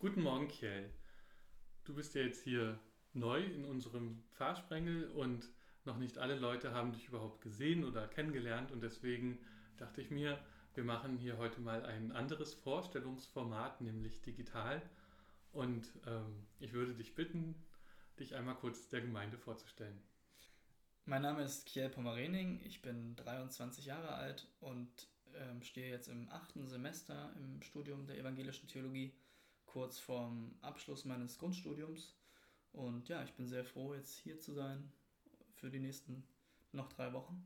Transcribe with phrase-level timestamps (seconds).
[0.00, 0.88] Guten Morgen, Kjell.
[1.84, 2.80] Du bist ja jetzt hier
[3.12, 5.46] neu in unserem Pfarrsprengel und
[5.84, 9.38] noch nicht alle Leute haben dich überhaupt gesehen oder kennengelernt und deswegen
[9.76, 10.42] dachte ich mir,
[10.72, 14.80] wir machen hier heute mal ein anderes Vorstellungsformat, nämlich digital.
[15.52, 17.54] Und ähm, ich würde dich bitten,
[18.18, 20.00] dich einmal kurz der Gemeinde vorzustellen.
[21.04, 26.30] Mein Name ist Kjell Pomerening, ich bin 23 Jahre alt und ähm, stehe jetzt im
[26.30, 29.12] achten Semester im Studium der evangelischen Theologie,
[29.72, 32.16] kurz vorm Abschluss meines Grundstudiums.
[32.72, 34.92] Und ja, ich bin sehr froh, jetzt hier zu sein
[35.54, 36.24] für die nächsten
[36.72, 37.44] noch drei Wochen.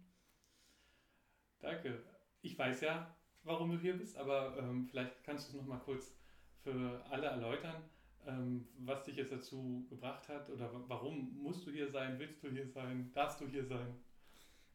[1.60, 2.02] Danke.
[2.42, 6.14] Ich weiß ja, warum du hier bist, aber ähm, vielleicht kannst du es nochmal kurz
[6.62, 7.82] für alle erläutern,
[8.26, 12.50] ähm, was dich jetzt dazu gebracht hat oder warum musst du hier sein, willst du
[12.50, 13.94] hier sein, darfst du hier sein?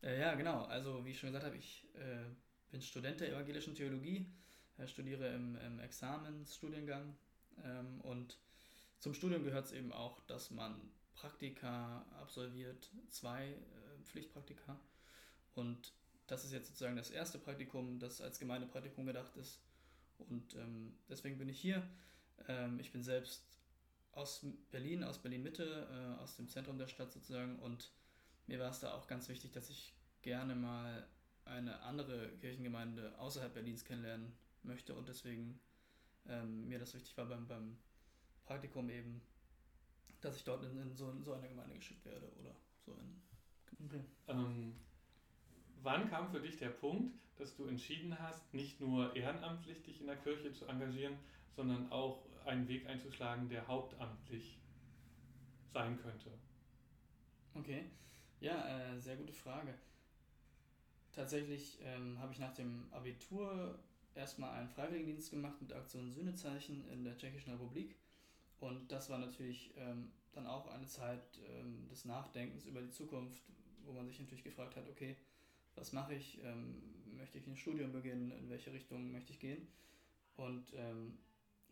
[0.02, 0.64] Äh, ja, genau.
[0.66, 2.26] Also wie ich schon gesagt habe, ich äh,
[2.72, 4.32] bin Student der evangelischen Theologie,
[4.78, 7.16] äh, studiere im, im Examensstudiengang
[7.66, 8.38] ähm, und
[9.00, 10.80] zum Studium gehört es eben auch, dass man
[11.14, 14.80] Praktika absolviert, zwei äh, Pflichtpraktika.
[15.56, 15.94] Und
[16.28, 19.60] das ist jetzt sozusagen das erste Praktikum, das als Gemeindepraktikum gedacht ist.
[20.18, 21.88] Und ähm, deswegen bin ich hier.
[22.48, 23.44] Ähm, ich bin selbst
[24.12, 27.58] aus Berlin, aus Berlin-Mitte, äh, aus dem Zentrum der Stadt sozusagen.
[27.60, 27.92] Und
[28.48, 31.08] mir war es da auch ganz wichtig, dass ich gerne mal
[31.46, 34.34] eine andere Kirchengemeinde außerhalb Berlins kennenlernen
[34.64, 34.94] möchte.
[34.96, 35.60] Und deswegen
[36.28, 37.78] ähm, mir das wichtig war beim, beim
[38.46, 39.22] Praktikum eben,
[40.22, 43.22] dass ich dort in, in, so, in so eine Gemeinde geschickt werde oder so in.
[43.86, 44.04] Okay.
[44.28, 44.76] Ähm,
[45.82, 50.08] wann kam für dich der Punkt, dass du entschieden hast, nicht nur ehrenamtlich dich in
[50.08, 51.18] der Kirche zu engagieren,
[51.56, 54.60] sondern auch einen Weg einzuschlagen, der hauptamtlich
[55.72, 56.32] sein könnte?
[57.54, 57.86] Okay,
[58.40, 59.74] ja, äh, sehr gute Frage.
[61.12, 63.80] Tatsächlich ähm, habe ich nach dem Abitur
[64.20, 67.96] erstmal einen Freiwilligendienst gemacht mit Aktion Sühnezeichen in der Tschechischen Republik
[68.60, 73.42] und das war natürlich ähm, dann auch eine Zeit ähm, des Nachdenkens über die Zukunft,
[73.86, 75.16] wo man sich natürlich gefragt hat, okay,
[75.76, 76.44] was mache ich?
[76.44, 76.84] Ähm,
[77.16, 78.32] möchte ich ein Studium beginnen?
[78.32, 79.68] In welche Richtung möchte ich gehen?
[80.36, 81.18] Und ähm,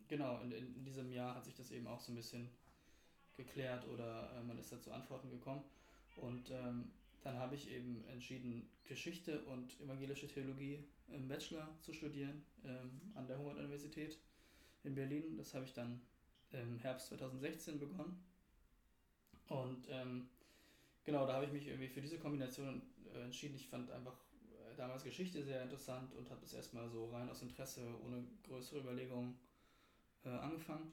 [0.08, 2.48] genau, in, in, diesem Jahr hat sich das eben auch so ein bisschen
[3.36, 5.62] geklärt oder äh, man ist da zu Antworten gekommen.
[6.16, 6.90] Und ähm,
[7.28, 13.26] dann habe ich eben entschieden, Geschichte und evangelische Theologie im Bachelor zu studieren ähm, an
[13.26, 14.16] der Humboldt-Universität
[14.82, 15.36] in Berlin.
[15.36, 16.00] Das habe ich dann
[16.52, 18.24] im Herbst 2016 begonnen.
[19.48, 20.30] Und ähm,
[21.04, 22.80] genau, da habe ich mich irgendwie für diese Kombination
[23.14, 23.56] äh, entschieden.
[23.56, 24.16] Ich fand einfach
[24.72, 28.80] äh, damals Geschichte sehr interessant und habe es erstmal so rein aus Interesse, ohne größere
[28.80, 29.38] Überlegungen
[30.24, 30.92] äh, angefangen.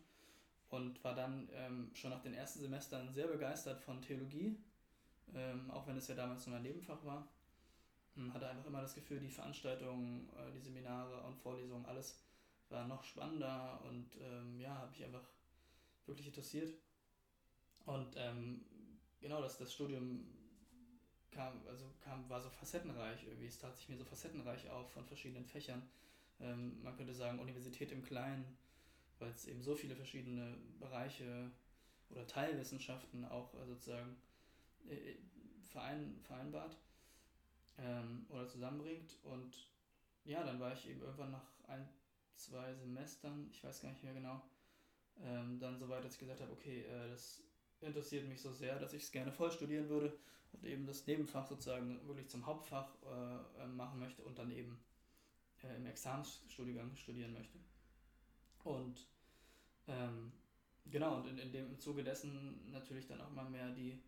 [0.67, 4.57] Und war dann ähm, schon nach den ersten Semestern sehr begeistert von Theologie,
[5.33, 7.27] ähm, auch wenn es ja damals nur ein Nebenfach war.
[8.15, 12.21] Hm, hatte einfach immer das Gefühl, die Veranstaltungen, äh, die Seminare und Vorlesungen, alles
[12.69, 15.27] war noch spannender und ähm, ja, habe ich einfach
[16.05, 16.73] wirklich interessiert.
[17.85, 18.65] Und ähm,
[19.19, 20.25] genau, das, das Studium
[21.31, 23.47] kam, also kam, war so facettenreich irgendwie.
[23.47, 25.87] Es tat sich mir so facettenreich auf von verschiedenen Fächern.
[26.39, 28.57] Ähm, man könnte sagen Universität im Kleinen,
[29.19, 31.51] weil es eben so viele verschiedene Bereiche
[32.09, 34.15] oder Teilwissenschaften auch äh, sozusagen
[35.75, 36.77] verein, vereinbart
[37.77, 39.17] ähm, oder zusammenbringt.
[39.23, 39.69] Und
[40.23, 41.87] ja, dann war ich eben irgendwann nach ein,
[42.35, 44.41] zwei Semestern, ich weiß gar nicht mehr genau,
[45.21, 47.43] ähm, dann so weit, dass ich gesagt habe, okay, äh, das
[47.81, 50.17] interessiert mich so sehr, dass ich es gerne voll studieren würde
[50.53, 54.79] und eben das Nebenfach sozusagen wirklich zum Hauptfach äh, äh machen möchte und dann eben
[55.63, 57.59] äh, im Examensstudiengang studieren möchte.
[58.63, 59.07] Und
[59.87, 60.31] ähm,
[60.85, 64.01] genau, und in, in dem Zuge dessen natürlich dann auch mal mehr die,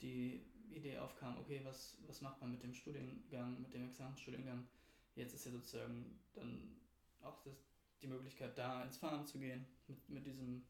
[0.00, 4.66] die Idee aufkam, okay, was, was macht man mit dem Studiengang, mit dem Examensstudiengang?
[5.14, 6.76] Jetzt ist ja sozusagen dann
[7.22, 7.54] auch das,
[8.02, 10.64] die Möglichkeit, da ins Fahren zu gehen mit, mit, diesem,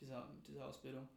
[0.00, 1.08] dieser, dieser Ausbildung.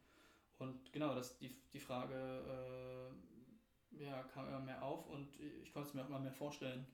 [0.58, 5.88] Und genau, das, die, die Frage äh, ja, kam immer mehr auf und ich konnte
[5.88, 6.86] es mir auch immer mehr vorstellen,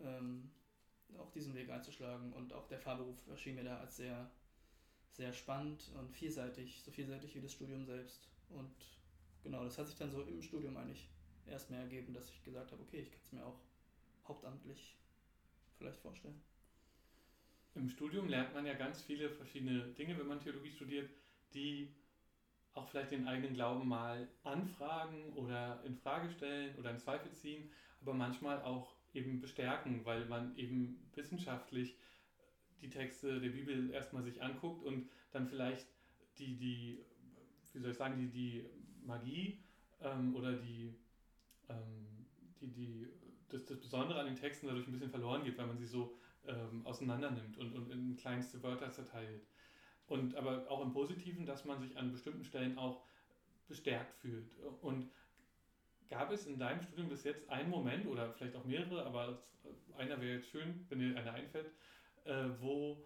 [0.00, 0.50] ähm,
[1.16, 2.32] auch diesen Weg einzuschlagen.
[2.32, 4.30] Und auch der Fahrberuf erschien mir da als sehr,
[5.12, 8.28] sehr spannend und vielseitig, so vielseitig wie das Studium selbst.
[8.50, 8.74] Und
[9.42, 11.08] genau, das hat sich dann so im Studium eigentlich
[11.46, 13.60] erst mehr ergeben, dass ich gesagt habe, okay, ich kann es mir auch
[14.26, 14.96] hauptamtlich
[15.76, 16.40] vielleicht vorstellen.
[17.74, 21.10] Im Studium lernt man ja ganz viele verschiedene Dinge, wenn man Theologie studiert,
[21.54, 21.94] die
[22.74, 27.70] auch vielleicht den eigenen Glauben mal anfragen oder in Frage stellen oder in Zweifel ziehen,
[28.00, 31.96] aber manchmal auch eben bestärken, weil man eben wissenschaftlich
[32.80, 35.86] die Texte der Bibel erstmal sich anguckt und dann vielleicht
[36.38, 37.04] die, die
[37.72, 38.66] wie soll ich sagen, die, die
[39.04, 39.58] Magie
[40.00, 40.94] ähm, oder die,
[41.68, 42.26] ähm,
[42.60, 43.08] die, die,
[43.48, 46.16] das, das Besondere an den Texten dadurch ein bisschen verloren geht, weil man sie so
[46.46, 49.42] ähm, auseinander nimmt und, und in kleinste Wörter zerteilt.
[50.06, 53.02] Und aber auch im Positiven, dass man sich an bestimmten Stellen auch
[53.68, 54.50] bestärkt fühlt.
[54.80, 55.10] Und
[56.08, 59.42] gab es in deinem Studium bis jetzt einen Moment oder vielleicht auch mehrere, aber
[59.96, 61.70] einer wäre jetzt schön, wenn dir einer einfällt,
[62.24, 63.04] äh, wo,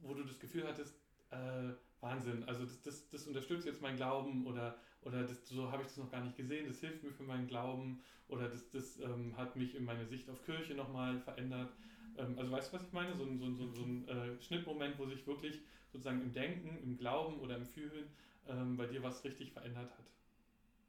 [0.00, 0.96] wo du das Gefühl hattest,
[1.30, 5.82] äh, Wahnsinn, also das, das, das unterstützt jetzt meinen Glauben oder, oder das, so habe
[5.82, 9.00] ich das noch gar nicht gesehen, das hilft mir für meinen Glauben oder das, das
[9.00, 11.72] ähm, hat mich in meine Sicht auf Kirche nochmal verändert.
[12.16, 13.14] Ähm, also weißt du, was ich meine?
[13.16, 15.60] So, so, so, so ein äh, Schnittmoment, wo sich wirklich
[15.92, 18.08] sozusagen im Denken, im Glauben oder im Fühlen
[18.48, 20.10] ähm, bei dir was richtig verändert hat.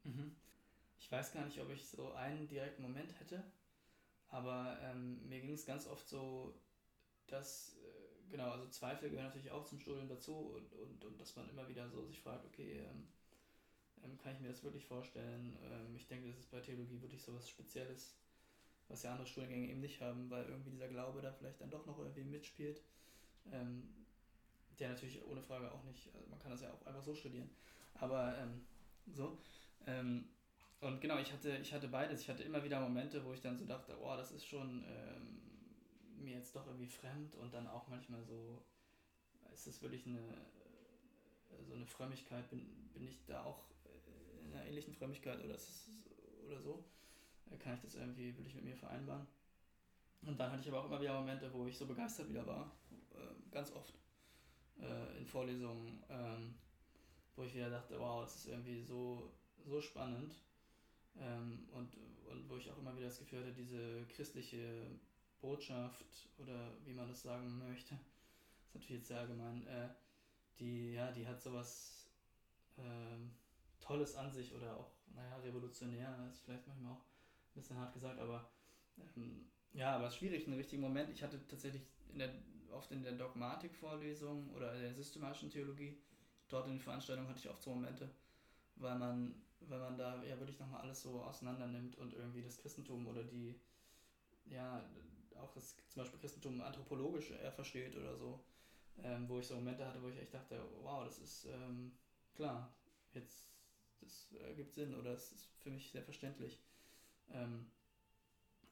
[0.04, 0.34] Mhm.
[0.98, 3.42] Ich weiß gar nicht, ob ich so einen direkten Moment hätte,
[4.28, 6.54] aber ähm, mir ging es ganz oft so,
[7.26, 11.36] dass, äh, genau, also Zweifel gehören natürlich auch zum Studium dazu und, und, und dass
[11.36, 12.84] man immer wieder so sich fragt, okay,
[14.04, 15.56] ähm, kann ich mir das wirklich vorstellen?
[15.62, 18.16] Ähm, ich denke, das ist bei Theologie wirklich so was Spezielles,
[18.88, 21.86] was ja andere Studiengänge eben nicht haben, weil irgendwie dieser Glaube da vielleicht dann doch
[21.86, 22.82] noch irgendwie mitspielt.
[23.52, 23.88] Ähm,
[24.78, 27.48] der natürlich ohne Frage auch nicht, also man kann das ja auch einfach so studieren.
[27.94, 28.62] Aber ähm,
[29.12, 29.38] so.
[29.86, 30.28] Ähm,
[30.80, 32.22] und genau, ich hatte, ich hatte beides.
[32.22, 35.40] Ich hatte immer wieder Momente, wo ich dann so dachte, oh, das ist schon ähm,
[36.22, 38.62] mir jetzt doch irgendwie fremd und dann auch manchmal so,
[39.52, 40.20] ist das wirklich eine
[41.62, 43.64] so eine Frömmigkeit, bin, bin ich da auch
[44.54, 45.56] einer ähnlichen Frömmigkeit oder,
[46.46, 46.84] oder so?
[47.50, 49.26] Äh, kann ich das irgendwie, will ich mit mir vereinbaren?
[50.22, 52.70] Und dann hatte ich aber auch immer wieder Momente, wo ich so begeistert wieder war,
[53.12, 53.94] äh, ganz oft
[54.80, 56.54] äh, in Vorlesungen, ähm,
[57.36, 59.32] wo ich wieder dachte, wow, das ist irgendwie so,
[59.66, 60.34] so spannend
[61.20, 61.96] ähm, und,
[62.30, 64.86] und wo ich auch immer wieder das Gefühl hatte, diese christliche
[65.40, 67.94] Botschaft oder wie man das sagen möchte,
[68.64, 69.88] ist natürlich jetzt sehr allgemein, äh,
[70.58, 72.08] die, ja, die hat sowas
[72.78, 73.32] ähm,
[73.84, 78.18] Tolles an sich oder auch, naja, revolutionär, ist vielleicht manchmal auch ein bisschen hart gesagt,
[78.18, 78.48] aber
[79.16, 81.10] ähm, ja, aber es ist schwierig, einen richtigen Moment.
[81.10, 81.82] Ich hatte tatsächlich
[82.12, 82.30] in der,
[82.72, 85.98] oft in der Dogmatikvorlesung oder in der systematischen Theologie,
[86.48, 88.08] dort in den Veranstaltungen hatte ich oft so Momente,
[88.76, 89.34] weil man
[89.68, 93.24] weil man da ja wirklich nochmal alles so auseinander nimmt und irgendwie das Christentum oder
[93.24, 93.54] die,
[94.46, 94.82] ja,
[95.36, 98.44] auch das zum Beispiel Christentum anthropologisch eher versteht oder so,
[99.02, 101.92] ähm, wo ich so Momente hatte, wo ich echt dachte, wow, das ist ähm,
[102.34, 102.74] klar,
[103.12, 103.53] jetzt,
[104.04, 106.60] das ergibt Sinn oder es ist für mich sehr verständlich.
[107.32, 107.66] Ähm,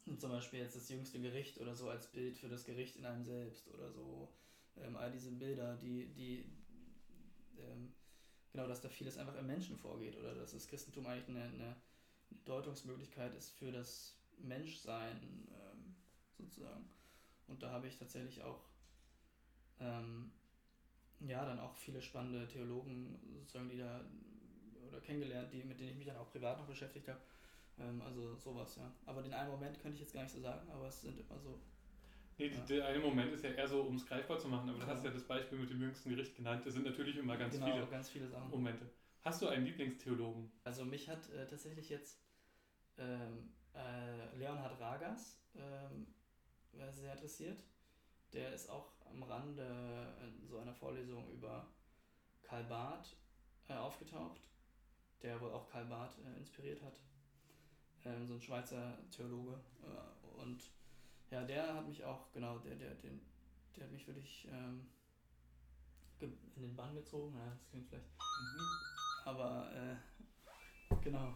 [0.07, 3.05] und zum Beispiel jetzt das jüngste Gericht oder so als Bild für das Gericht in
[3.05, 4.33] einem selbst oder so.
[4.77, 6.45] Ähm, all diese Bilder, die, die
[7.59, 7.93] ähm,
[8.53, 11.77] genau, dass da vieles einfach im Menschen vorgeht oder dass das Christentum eigentlich eine, eine
[12.45, 15.95] Deutungsmöglichkeit ist für das Menschsein ähm,
[16.37, 16.89] sozusagen.
[17.47, 18.65] Und da habe ich tatsächlich auch
[19.79, 20.33] ähm,
[21.21, 24.05] ja dann auch viele spannende Theologen sozusagen, die da
[24.93, 27.21] oder kennengelernt, die, mit denen ich mich dann auch privat noch beschäftigt habe.
[27.79, 28.93] Ähm, also sowas, ja.
[29.07, 31.39] Aber den einen Moment könnte ich jetzt gar nicht so sagen, aber es sind immer
[31.39, 31.61] so
[32.39, 32.61] Nee, ja.
[32.61, 35.05] der eine Moment ist ja eher so, um es greifbar zu machen, aber du hast
[35.05, 36.65] ja das Beispiel mit dem jüngsten Gericht genannt.
[36.65, 38.51] Das sind natürlich immer ganz, genau, viele, ganz viele Sachen.
[38.51, 38.91] Momente.
[39.21, 40.51] Hast du einen Lieblingstheologen?
[40.65, 42.21] Also mich hat äh, tatsächlich jetzt
[42.99, 46.07] ähm, äh, Leonhard Ragas ähm,
[46.91, 47.63] sehr interessiert.
[48.33, 51.69] Der ist auch am Rande in so einer Vorlesung über
[52.43, 53.15] Karl Barth
[53.69, 54.41] äh, aufgetaucht,
[55.23, 56.95] der wohl auch Karl Barth äh, inspiriert hat.
[58.05, 59.59] Ähm, so ein Schweizer Theologe.
[59.83, 60.63] Äh, und
[61.31, 63.21] ja, der hat mich auch, genau, der, der, den,
[63.77, 64.87] der hat mich wirklich ähm,
[66.21, 67.35] in den Bann gezogen.
[67.37, 68.07] Ja, das klingt vielleicht.
[68.39, 68.71] Mhm.
[69.25, 71.35] Aber äh, genau.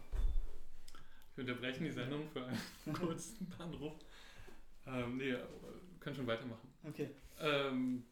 [1.35, 3.93] Wir unterbrechen die Sendung für einen kurzen Anruf.
[4.85, 5.35] Ähm, nee,
[5.99, 6.73] können schon weitermachen.
[6.83, 7.09] Okay.
[7.39, 8.05] Ähm,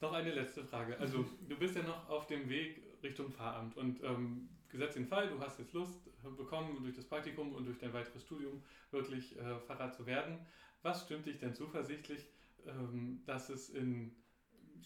[0.00, 0.96] noch eine letzte Frage.
[0.98, 5.28] Also, du bist ja noch auf dem Weg Richtung Pfarramt und ähm, gesetzt den Fall,
[5.28, 9.58] du hast jetzt Lust bekommen, durch das Praktikum und durch dein weiteres Studium wirklich äh,
[9.60, 10.38] Pfarrer zu werden.
[10.82, 12.26] Was stimmt dich denn zuversichtlich,
[12.66, 14.14] ähm, dass es in,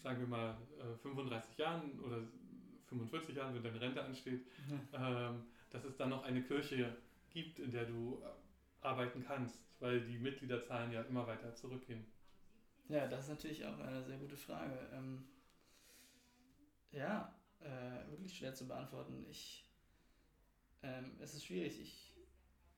[0.01, 2.21] sagen wir mal, äh, 35 Jahren oder
[2.87, 4.87] 45 Jahren, wenn deine Rente ansteht, mhm.
[4.93, 6.95] ähm, dass es dann noch eine Kirche
[7.29, 12.05] gibt, in der du äh, arbeiten kannst, weil die Mitgliederzahlen ja immer weiter zurückgehen?
[12.89, 14.77] Ja, das ist natürlich auch eine sehr gute Frage.
[14.93, 15.23] Ähm,
[16.91, 19.25] ja, äh, wirklich schwer zu beantworten.
[19.29, 19.65] Ich,
[20.81, 21.79] ähm, es ist schwierig.
[21.79, 22.13] Ich,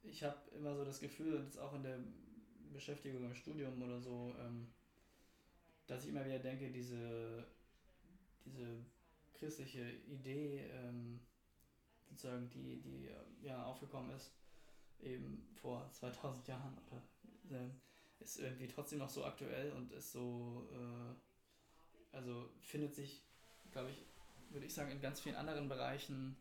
[0.04, 2.00] ich habe immer so das Gefühl, und jetzt auch in der
[2.72, 4.68] Beschäftigung im Studium oder so, ähm,
[5.88, 7.46] dass ich immer wieder denke, diese,
[8.46, 8.86] diese
[9.34, 11.20] christliche Idee, ähm,
[12.10, 13.10] sozusagen, die, die
[13.42, 14.32] ja aufgekommen ist,
[15.02, 17.02] eben vor 2000 Jahren oder
[17.58, 17.70] äh,
[18.20, 23.24] ist irgendwie trotzdem noch so aktuell und ist so, äh, also findet sich,
[23.72, 24.06] glaube ich,
[24.56, 26.36] würde ich sagen, in ganz vielen anderen Bereichen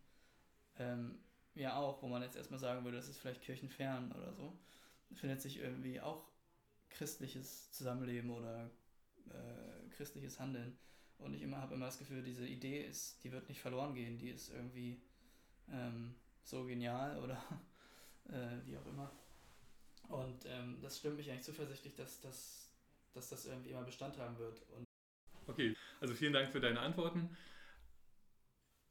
[0.79, 1.19] ähm,
[1.55, 4.59] ja auch, wo man jetzt erstmal sagen würde, das ist vielleicht kirchenfern oder so,
[5.15, 6.27] findet sich irgendwie auch
[6.91, 8.71] christliches Zusammenleben oder
[9.29, 10.79] äh, christliches Handeln.
[11.19, 14.19] Und ich immer habe immer das Gefühl, diese Idee ist, die wird nicht verloren gehen,
[14.19, 15.01] die ist irgendwie
[15.71, 17.43] ähm, so genial oder
[18.29, 19.11] äh, wie auch immer.
[20.09, 22.71] Und ähm, das stimmt mich eigentlich zuversichtlich, dass, dass,
[23.13, 24.61] dass das irgendwie immer Bestand haben wird.
[24.77, 24.85] Und
[25.47, 27.37] okay, also vielen Dank für deine Antworten.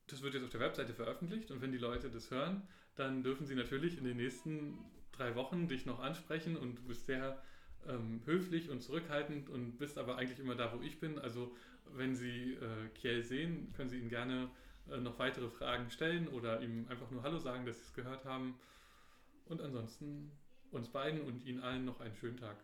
[0.08, 3.46] Das wird jetzt auf der Webseite veröffentlicht und wenn die Leute das hören, dann dürfen
[3.46, 4.78] sie natürlich in den nächsten
[5.12, 7.42] drei Wochen dich noch ansprechen und du bist sehr
[7.88, 11.20] ähm, höflich und zurückhaltend und bist aber eigentlich immer da, wo ich bin.
[11.20, 11.56] Also
[11.96, 14.50] wenn Sie äh, Kiel sehen, können Sie ihm gerne
[14.92, 18.26] äh, noch weitere Fragen stellen oder ihm einfach nur Hallo sagen, dass Sie es gehört
[18.26, 18.56] haben.
[19.46, 20.32] Und ansonsten
[20.72, 22.58] uns beiden und Ihnen allen noch einen schönen Tag.